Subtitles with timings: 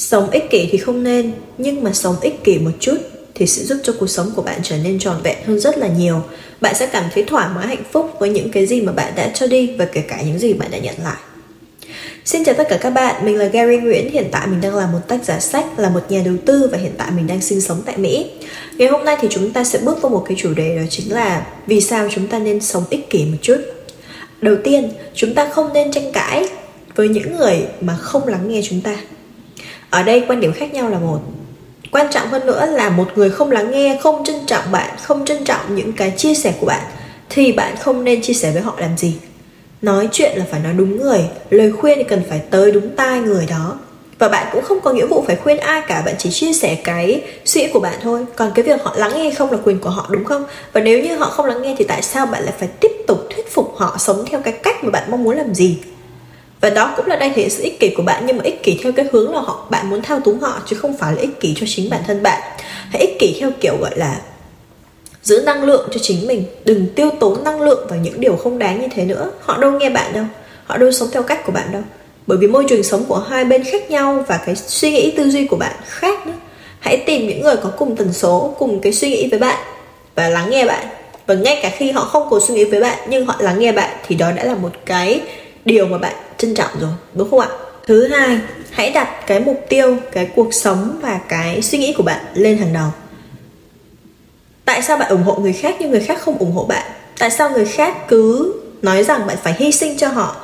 [0.00, 2.96] sống ích kỷ thì không nên nhưng mà sống ích kỷ một chút
[3.34, 5.88] thì sẽ giúp cho cuộc sống của bạn trở nên tròn vẹn hơn rất là
[5.88, 6.22] nhiều.
[6.60, 9.30] Bạn sẽ cảm thấy thoải mái hạnh phúc với những cái gì mà bạn đã
[9.34, 11.16] cho đi và kể cả những gì bạn đã nhận lại.
[12.24, 14.10] Xin chào tất cả các bạn, mình là Gary Nguyễn.
[14.10, 16.78] Hiện tại mình đang là một tác giả sách, là một nhà đầu tư Và
[16.78, 18.30] hiện tại mình đang sinh sống tại Mỹ.
[18.76, 21.12] Ngày hôm nay thì chúng ta sẽ bước vào một cái chủ đề đó chính
[21.12, 23.58] là Vì sao chúng ta nên sống ích kỷ một chút.
[24.40, 26.48] Đầu tiên, chúng ta không nên tranh cãi
[26.94, 28.96] với những người mà không lắng nghe chúng ta.
[29.90, 31.20] Ở đây quan điểm khác nhau là một.
[31.90, 35.24] Quan trọng hơn nữa là một người không lắng nghe, không trân trọng bạn, không
[35.24, 36.82] trân trọng những cái chia sẻ của bạn
[37.30, 39.14] Thì bạn không nên chia sẻ với họ làm gì?
[39.82, 43.20] Nói chuyện là phải nói đúng người lời khuyên thì cần phải tới đúng tai
[43.20, 43.78] người đó.
[44.18, 46.74] Và bạn cũng không có nghĩa vụ phải khuyên ai cả bạn chỉ chia sẻ
[46.84, 48.24] cái suy nghĩ của bạn thôi.
[48.36, 50.44] Còn cái việc họ lắng nghe không là quyền của họ đúng không?
[50.72, 53.18] Và nếu như họ không lắng nghe thì tại sao bạn lại phải tiếp tục
[53.30, 55.78] thuyết phục họ sống theo cái cách mà bạn mong muốn làm gì?
[56.60, 58.62] Và đó cũng là đang thể hiện sự ích kỷ của bạn, nhưng mà ích
[58.62, 61.20] kỷ theo cái hướng là họ, bạn muốn thao túng họ, chứ không phải là
[61.20, 62.42] ích kỷ cho chính bản thân bạn.
[62.90, 64.20] Hãy ích kỷ theo kiểu, gọi là,
[65.22, 68.58] giữ năng lượng cho chính mình, đừng tiêu tốn năng lượng vào những điều không
[68.58, 69.30] đáng như thế nữa.
[69.40, 70.24] Họ đâu nghe bạn đâu,
[70.64, 71.82] họ đâu sống theo cách của bạn đâu.
[72.26, 75.30] Bởi vì môi trường sống của hai bên khác nhau và cái suy nghĩ tư
[75.30, 76.32] duy của bạn khác nữa.
[76.80, 79.58] Hãy tìm những người có cùng tần số, cùng cái suy nghĩ với bạn
[80.14, 80.86] và lắng nghe bạn.
[81.26, 83.72] Và ngay cả khi họ không có suy nghĩ với bạn, nhưng họ lắng nghe
[83.72, 85.20] bạn, thì đó đã là một cái
[85.64, 87.48] điều mà bạn trân trọng rồi, đúng không ạ?
[87.86, 88.38] Thứ hai,
[88.70, 92.58] hãy đặt cái mục tiêu, cái cuộc sống và cái suy nghĩ của bạn lên
[92.58, 92.88] hàng đầu.
[94.64, 96.90] Tại sao bạn ủng hộ người khác nhưng người khác không ủng hộ bạn?
[97.18, 100.36] Tại sao người khác cứ nói rằng bạn phải hy sinh cho họ,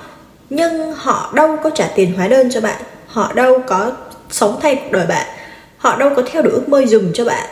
[0.50, 2.82] nhưng họ đâu có trả tiền hóa đơn cho bạn?
[3.06, 3.92] Họ đâu có
[4.30, 5.26] sống thay cuộc đời bạn?
[5.78, 7.46] Họ đâu có theo đuổi ước mơ dùng cho bạn?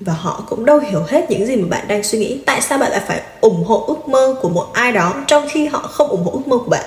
[0.00, 2.40] Và họ cũng đâu hiểu hết những gì mà bạn đang suy nghĩ.
[2.46, 5.66] Tại sao bạn lại phải ủng hộ ước mơ của một ai đó trong khi
[5.66, 6.84] họ không ủng hộ ước mơ của bạn?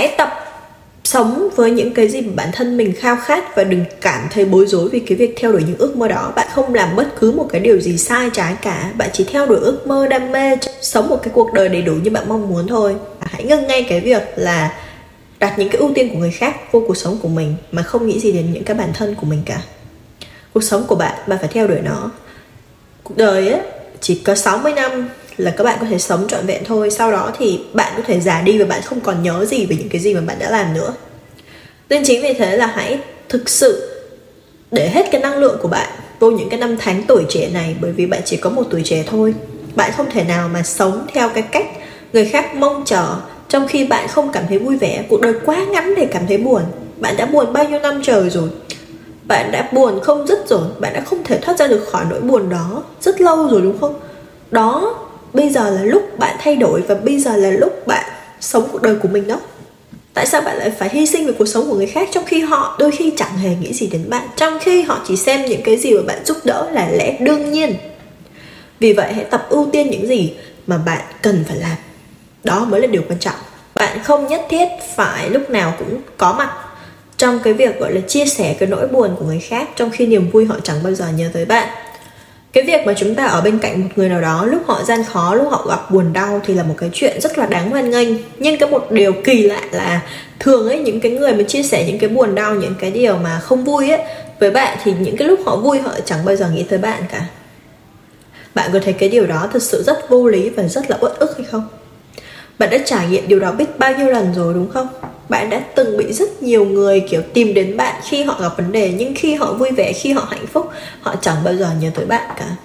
[0.00, 0.30] Hãy tập
[1.04, 4.44] sống với những cái gì mà bản thân mình khao khát và đừng cảm thấy
[4.44, 6.32] bối rối vì cái việc theo đuổi những ước mơ đó.
[6.36, 8.90] Bạn không làm bất cứ một cái điều gì sai trái cả.
[8.96, 11.92] Bạn chỉ theo đuổi ước mơ, đam mê sống một cái cuộc đời đầy đủ
[11.92, 12.96] như bạn mong muốn thôi.
[13.20, 14.74] Hãy ngưng ngay cái việc là
[15.38, 18.06] đặt những cái ưu tiên của người khác vô cuộc sống của mình mà không
[18.06, 19.62] nghĩ gì đến những cái bản thân của mình cả.
[20.54, 22.10] Cuộc sống của bạn bạn phải theo đuổi nó.
[23.04, 23.60] Cuộc đời ấy
[24.00, 25.08] chỉ có 60 năm
[25.40, 26.90] là các bạn có thể sống trọn vẹn thôi.
[26.90, 29.76] Sau đó thì bạn có thể già đi và bạn không còn nhớ gì về
[29.76, 30.94] những cái gì mà bạn đã làm nữa.
[31.88, 33.96] Nên chính vì thế là hãy thực sự
[34.70, 37.76] để hết cái năng lượng của bạn vô những cái năm tháng tuổi trẻ này,
[37.80, 39.34] bởi vì bạn chỉ có một tuổi trẻ thôi.
[39.74, 41.66] Bạn không thể nào mà sống theo cái cách
[42.12, 43.16] người khác mong chờ,
[43.48, 45.04] trong khi bạn không cảm thấy vui vẻ.
[45.08, 46.62] Cuộc đời quá ngắn để cảm thấy buồn.
[46.96, 48.48] Bạn đã buồn bao nhiêu năm trời rồi?
[49.24, 50.62] Bạn đã buồn không dứt rồi?
[50.78, 53.78] Bạn đã không thể thoát ra được khỏi nỗi buồn đó rất lâu rồi, đúng
[53.80, 54.00] không?
[54.50, 54.98] Đó
[55.32, 58.04] bây giờ là lúc bạn thay đổi và bây giờ là lúc bạn
[58.40, 59.40] sống cuộc đời của mình đó.
[60.14, 62.40] Tại sao bạn lại phải hy sinh về cuộc sống của người khác trong khi
[62.40, 65.62] họ đôi khi chẳng hề nghĩ gì đến bạn, trong khi họ chỉ xem những
[65.62, 67.74] cái gì mà bạn giúp đỡ là lẽ đương nhiên?
[68.80, 70.34] Vì vậy hãy tập ưu tiên những gì
[70.66, 71.76] mà bạn cần phải làm.
[72.44, 73.34] Đó mới là điều quan trọng.
[73.74, 76.50] Bạn không nhất thiết phải lúc nào cũng có mặt.
[77.16, 80.06] Trong cái việc, gọi là, chia sẻ cái nỗi buồn của người khác trong khi
[80.06, 81.68] niềm vui họ chẳng bao giờ nhớ tới bạn
[82.52, 85.04] cái việc mà chúng ta ở bên cạnh một người nào đó, lúc họ gian
[85.04, 87.90] khó, lúc họ gặp buồn đau thì là một cái chuyện rất là đáng hoan
[87.90, 88.08] nghênh.
[88.38, 90.02] Nhưng cái một điều kỳ lạ là
[90.38, 93.16] thường ấy, những cái người mà chia sẻ những cái buồn đau, những cái điều
[93.16, 94.00] mà không vui ấy,
[94.40, 97.02] với bạn thì những cái lúc họ vui, họ chẳng bao giờ nghĩ tới bạn
[97.12, 97.24] cả.
[98.54, 101.12] Bạn có thấy cái điều đó thật sự rất vô lý và rất là uất
[101.18, 101.68] ức hay không?
[102.60, 104.86] Bạn đã trải nghiệm điều đó biết bao nhiêu lần rồi đúng không?
[105.28, 108.72] Bạn đã từng bị rất nhiều người, kiểu, tìm đến bạn khi họ gặp vấn
[108.72, 110.68] đề, nhưng khi họ vui vẻ, khi họ hạnh phúc,
[111.00, 112.56] họ chẳng bao giờ nhớ tới bạn cả.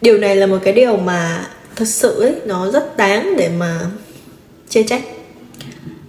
[0.00, 1.46] Điều này là một cái điều mà
[1.76, 3.80] thật sự ấy, nó rất đáng để mà
[4.68, 5.02] chê trách.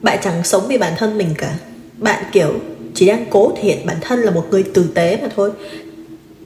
[0.02, 1.54] Bạn chẳng sống vì bản thân mình cả.
[1.98, 2.54] Bạn, kiểu,
[2.94, 5.52] chỉ đang cố thể hiện bản thân là một người tử tế mà thôi.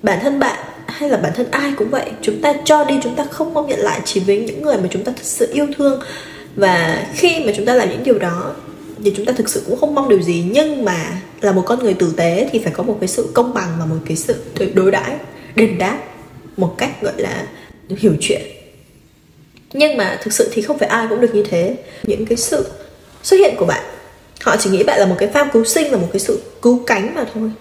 [0.02, 2.12] Bản thân bạn hay là bản thân ai cũng vậy.
[2.22, 4.88] Chúng ta cho đi, chúng ta không mong nhận lại chỉ với những người mà
[4.92, 6.02] chúng ta thật sự yêu thương
[6.56, 8.56] và khi mà chúng ta làm những điều đó,
[9.04, 10.46] thì chúng ta thực sự cũng không mong điều gì.
[10.52, 13.54] Nhưng mà là một con người tử tế thì phải có một cái sự công
[13.54, 14.36] bằng và một cái sự
[14.74, 15.16] đối đãi,
[15.56, 16.00] đền đáp
[16.58, 17.48] một cách, gọi là,
[17.90, 18.42] hiểu chuyện.
[19.74, 21.76] Nhưng mà thực sự thì không phải ai cũng được như thế.
[22.04, 22.68] Những cái sự
[23.24, 23.84] xuất hiện của bạn,
[24.42, 26.84] họ chỉ nghĩ bạn là một cái phao cứu sinh là một cái sự cứu
[26.88, 27.52] cánh mà thôi.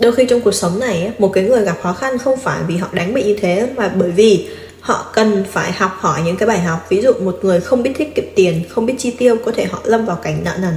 [0.00, 2.76] Đôi khi trong cuộc sống này một cái người gặp khó khăn không phải vì
[2.76, 4.48] họ đánh bị như thế, mà bởi vì
[4.80, 6.86] họ cần phải học hỏi những cái bài học.
[6.88, 9.64] Ví dụ một người không biết tiết kiệm tiền, không biết chi tiêu, có thể
[9.64, 10.74] họ lâm vào cảnh nợ nần.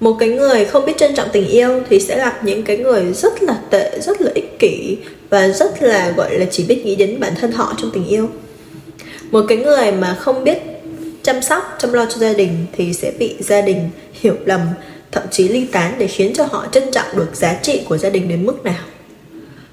[0.00, 3.12] Một cái người không biết trân trọng tình yêu thì sẽ gặp những cái người
[3.12, 4.96] rất là tệ, rất là ích kỷ
[5.30, 8.28] và rất là, gọi là, chỉ biết nghĩ đến bản thân họ trong tình yêu.
[9.30, 10.58] Một cái người mà không biết
[11.22, 14.60] chăm sóc, chăm lo cho gia đình thì sẽ bị gia đình hiểu lầm,
[15.12, 18.10] thậm chí ly tán để khiến cho họ trân trọng được giá trị của gia
[18.10, 18.84] đình đến mức nào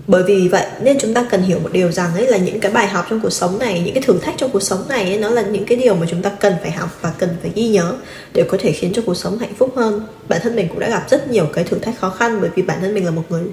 [0.08, 2.72] bởi vì vậy nên chúng ta cần hiểu một điều rằng ấy là những cái
[2.72, 5.18] bài học trong cuộc sống này những cái thử thách trong cuộc sống này ấy,
[5.18, 7.68] nó là những cái điều mà chúng ta cần phải học và cần phải ghi
[7.68, 7.94] nhớ
[8.34, 10.02] để có thể khiến cho cuộc sống hạnh phúc hơn.
[10.28, 12.64] Bản thân mình cũng đã gặp rất nhiều cái thử thách khó khăn bởi vì
[12.64, 13.44] bản thân mình là một người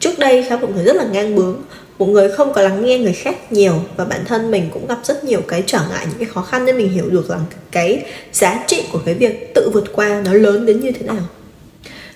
[0.00, 1.62] trước đây khá một người rất là ngang bướng
[1.98, 4.98] một người không có lắng nghe người khác nhiều và bản thân mình cũng gặp
[5.02, 8.04] rất nhiều cái trở ngại những cái khó khăn nên mình hiểu được rằng cái
[8.32, 11.22] giá trị của cái việc tự vượt qua nó lớn đến như thế nào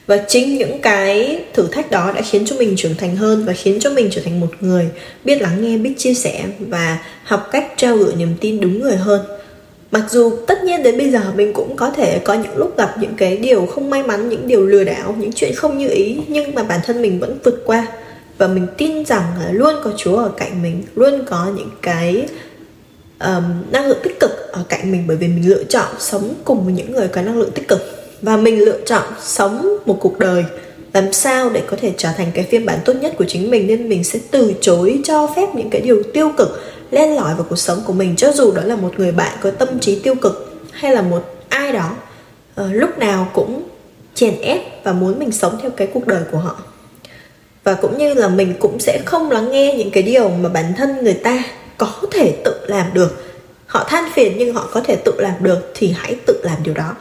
[0.06, 3.52] và chính những cái thử thách đó đã khiến cho mình trưởng thành hơn và
[3.52, 4.88] khiến cho mình trở thành một người
[5.24, 8.96] biết lắng nghe biết chia sẻ và học cách trao gửi niềm tin đúng người
[8.96, 9.20] hơn.
[9.90, 12.94] Mặc dù tất nhiên đến bây giờ mình cũng có thể có những lúc gặp
[13.00, 16.16] những cái điều không may mắn những điều lừa đảo những chuyện không như ý
[16.28, 17.86] nhưng mà bản thân mình vẫn vượt qua.
[18.38, 22.26] Và mình tin rằng là luôn có chúa ở cạnh mình luôn có những cái
[23.20, 26.64] um, năng lượng tích cực ở cạnh mình bởi vì mình lựa chọn sống cùng
[26.64, 30.18] với những người có năng lượng tích cực và mình lựa chọn sống một cuộc
[30.18, 30.44] đời
[30.92, 33.66] làm sao để có thể trở thành cái phiên bản tốt nhất của chính mình.
[33.66, 37.46] Nên mình sẽ từ chối cho phép những cái điều tiêu cực len lỏi vào
[37.48, 38.16] cuộc sống của mình.
[38.16, 41.34] Cho dù đó là một người bạn có tâm trí tiêu cực hay là một
[41.48, 41.96] ai đó
[42.60, 43.62] uh, lúc nào cũng
[44.14, 46.56] chèn ép và muốn mình sống theo cái cuộc đời của họ.
[47.64, 50.72] Và cũng như là mình cũng sẽ không lắng nghe những cái điều mà bản
[50.76, 51.44] thân người ta
[51.78, 53.24] có thể tự làm được.
[53.66, 56.74] Họ than phiền nhưng họ có thể tự làm được thì hãy tự làm điều
[56.74, 56.96] đó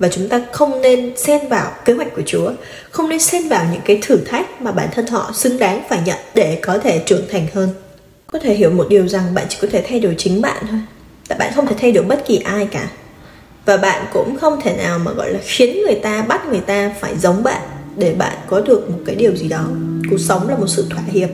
[0.00, 2.50] và chúng ta không nên xen vào kế hoạch của Chúa,
[2.90, 6.00] không nên xen vào những cái thử thách mà bản thân họ xứng đáng phải
[6.04, 7.68] nhận để có thể trưởng thành hơn.
[8.26, 10.80] Có thể hiểu một điều rằng bạn chỉ có thể thay đổi chính bạn thôi,
[11.28, 12.88] tại bạn không thể thay đổi bất kỳ ai cả.
[13.64, 16.92] Và bạn cũng không thể nào mà gọi là khiến người ta bắt người ta
[17.00, 17.62] phải giống bạn
[17.96, 19.64] để bạn có được một cái điều gì đó.
[20.10, 21.28] Cuộc sống là một sự thỏa hiệp.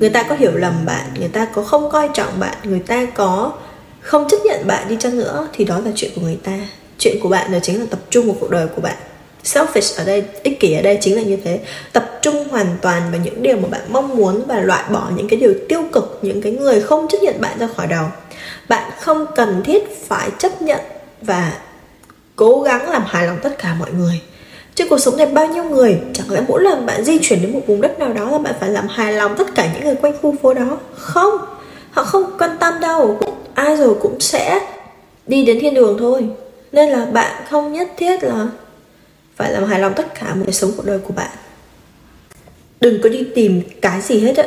[0.00, 3.06] Người ta có hiểu lầm bạn, người ta có không coi trọng bạn, người ta
[3.14, 3.52] có
[4.00, 6.58] không chấp nhận bạn đi chăng nữa thì đó là chuyện của người ta
[7.00, 8.96] chuyện của bạn đó chính là tập trung vào cuộc đời của bạn.
[9.44, 11.60] Selfish ở đây, ích kỷ ở đây chính là như thế.
[11.92, 15.28] Tập trung hoàn toàn vào những điều mà bạn mong muốn và loại bỏ những
[15.28, 18.04] cái điều tiêu cực, những cái người không chấp nhận bạn ra khỏi đầu.
[18.68, 20.80] Bạn không cần thiết phải chấp nhận
[21.22, 21.52] và
[22.36, 24.20] cố gắng làm hài lòng tất cả mọi người.
[24.74, 27.52] Trên cuộc sống này, bao nhiêu người, chẳng lẽ mỗi lần bạn di chuyển đến
[27.52, 29.94] một vùng đất nào đó là bạn phải làm hài lòng tất cả những người
[29.94, 30.78] quanh khu phố đó?
[30.94, 31.38] Không.
[31.90, 33.18] Họ không quan tâm đâu.
[33.54, 34.60] Ai rồi cũng sẽ
[35.26, 36.28] đi đến thiên đường thôi
[36.72, 38.46] nên là bạn không nhất thiết là
[39.36, 41.30] phải làm hài lòng tất cả mọi sống cuộc đời của bạn.
[42.80, 44.44] Đừng có đi tìm cái gì hết á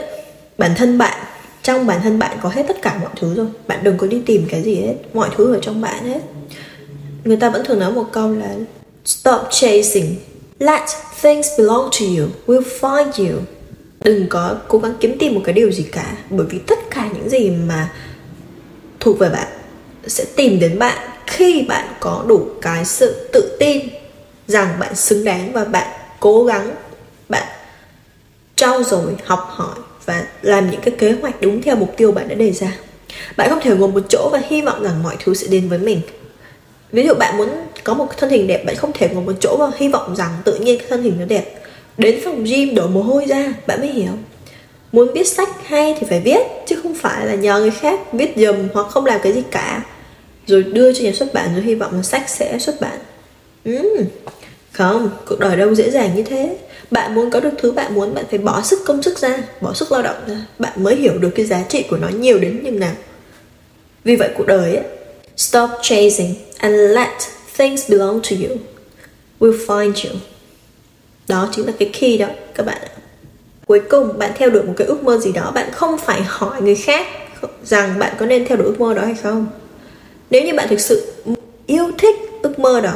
[0.57, 1.23] bản thân bạn,
[1.63, 3.47] trong bản thân bạn có hết tất cả mọi thứ rồi.
[3.67, 4.93] Bạn đừng có đi tìm cái gì hết.
[5.13, 6.19] Mọi thứ ở trong bạn hết.
[7.23, 8.55] Người ta vẫn thường nói một câu là,
[9.05, 10.15] stop chasing.
[10.59, 10.81] Let
[11.21, 12.27] things belong to you.
[12.47, 13.39] Will find you.
[14.03, 16.17] Đừng có cố gắng kiếm tìm một cái điều gì cả.
[16.29, 17.89] Bởi vì tất cả những gì mà
[18.99, 19.47] thuộc về bạn
[20.07, 20.97] sẽ tìm đến bạn
[21.33, 23.87] khi bạn có đủ cái sự tự tin
[24.47, 25.87] rằng bạn xứng đáng và bạn
[26.19, 26.75] cố gắng,
[27.29, 27.47] bạn
[28.55, 29.75] trau dồi, học hỏi
[30.05, 32.77] và làm những cái kế hoạch đúng theo mục tiêu bạn đã đề ra.
[33.37, 35.79] Bạn không thể ngồi một chỗ và hy vọng rằng mọi thứ sẽ đến với
[35.79, 36.01] mình.
[36.91, 37.49] Ví dụ bạn muốn
[37.83, 40.31] có một thân hình đẹp, bạn không thể ngồi một chỗ và hy vọng rằng
[40.45, 41.53] tự nhiên cái thân hình nó đẹp.
[41.97, 44.11] Đến phòng gym đổ mồ hôi ra, bạn mới hiểu.
[44.91, 48.33] Muốn viết sách hay thì phải viết, chứ không phải là nhờ người khác viết
[48.35, 49.83] dùm hoặc không làm cái gì cả
[50.47, 52.99] rồi đưa cho nhà xuất bản rồi hy vọng là sách sẽ xuất bản.
[53.69, 54.05] Uhm.
[54.71, 56.57] không cuộc đời đâu dễ dàng như thế.
[56.91, 59.73] Bạn muốn có được thứ bạn muốn bạn phải bỏ sức công sức ra bỏ
[59.73, 60.45] sức lao động ra.
[60.59, 62.95] Bạn mới hiểu được cái giá trị của nó nhiều đến như nào.
[64.03, 64.85] Vì vậy cuộc đời ấy,
[65.37, 67.09] stop chasing and let
[67.57, 68.57] things belong to you.
[69.39, 70.19] Will find you.
[71.27, 72.81] Đó chính là cái key đó các bạn
[73.65, 76.61] cuối cùng bạn theo đuổi một cái ước mơ gì đó bạn không phải hỏi
[76.61, 77.07] người khác
[77.65, 79.47] rằng bạn có nên theo đuổi ước mơ đó hay không
[80.33, 81.13] nếu như bạn thực sự
[81.65, 82.93] yêu thích ước mơ đó,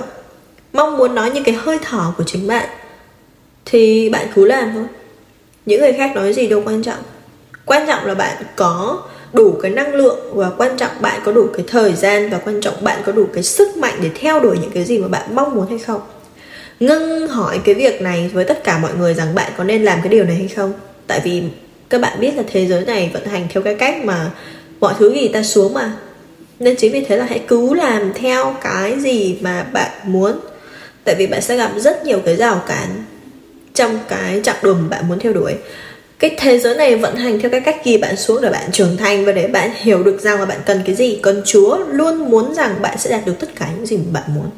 [0.74, 2.70] mong muốn nói những cái hơi thở của chính bạn,
[3.66, 4.84] thì bạn cứ làm thôi.
[5.66, 7.00] Những người khác nói gì đâu quan trọng.
[7.66, 9.04] Quan trọng là bạn có
[9.34, 12.62] đủ cái năng lượng và quan trọng bạn có đủ cái thời gian và quan
[12.62, 15.36] trọng bạn có đủ cái sức mạnh để theo đuổi những cái gì mà bạn
[15.36, 16.02] mong muốn hay không.
[16.80, 20.00] Ngưng hỏi cái việc này với tất cả mọi người rằng bạn có nên làm
[20.02, 20.74] cái điều này hay không.
[21.08, 21.44] Tại vì
[21.90, 24.32] các bạn biết là thế giới này vận hành theo cái cách mà
[24.80, 25.94] mọi thứ gì ta xuống mà
[26.60, 30.32] nên chính vì thế là hãy cứ làm theo cái gì mà bạn muốn.
[31.04, 33.04] Tại vì bạn sẽ gặp rất nhiều cái rào cản
[33.74, 35.54] trong cái chặng đường bạn muốn theo đuổi.
[36.20, 38.98] Cái thế giới này vận hành theo cái cách kỳ bạn xuống để bạn trưởng
[38.98, 41.20] thành và để bạn hiểu được rằng là bạn cần cái gì.
[41.22, 44.36] Còn chúa luôn muốn rằng bạn sẽ đạt được tất cả những gì mà bạn
[44.36, 44.50] muốn.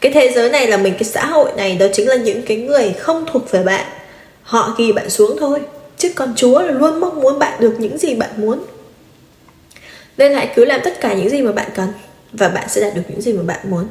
[0.00, 2.56] Cái thế giới này là mình, cái xã hội này, đó chính là những cái
[2.56, 3.86] người không thuộc về bạn.
[4.42, 5.60] Họ ghi bạn xuống thôi.
[5.98, 8.58] Chứ còn chúa là luôn mong muốn bạn được những gì bạn muốn
[10.18, 11.88] nên hãy cứ làm tất cả những gì mà bạn cần
[12.32, 13.86] và bạn sẽ đạt được những gì mà bạn muốn.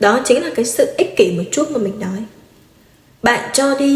[0.00, 2.24] Đó chính là cái sự ích kỷ một chút mà mình nói.
[3.22, 3.86] Bạn cho đi.